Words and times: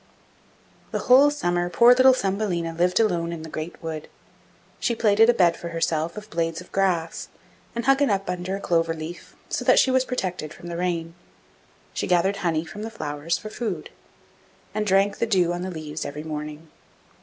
The 0.89 0.97
whole 1.05 1.29
summer 1.29 1.69
poor 1.69 1.93
little 1.93 2.11
Thumbelina 2.15 2.73
lived 2.73 2.99
alone 2.99 3.31
in 3.31 3.43
the 3.43 3.51
great 3.51 3.79
wood. 3.83 4.07
She 4.79 4.95
plaited 4.95 5.29
a 5.29 5.33
bed 5.35 5.55
for 5.55 5.67
herself 5.67 6.17
of 6.17 6.27
blades 6.31 6.59
of 6.59 6.71
grass, 6.71 7.29
and 7.75 7.85
hung 7.85 7.99
it 8.01 8.09
up 8.09 8.27
under 8.27 8.55
a 8.55 8.59
clover 8.59 8.95
leaf, 8.95 9.35
so 9.47 9.63
that 9.65 9.77
she 9.77 9.91
was 9.91 10.03
protected 10.03 10.55
from 10.55 10.69
the 10.69 10.75
rain; 10.77 11.13
she 11.93 12.07
gathered 12.07 12.37
honey 12.37 12.65
from 12.65 12.81
the 12.81 12.89
flowers 12.89 13.37
for 13.37 13.51
food, 13.51 13.91
and 14.73 14.87
drank 14.87 15.19
the 15.19 15.27
dew 15.27 15.53
on 15.53 15.61
the 15.61 15.69
leaves 15.69 16.03
every 16.03 16.23
morning. 16.23 16.69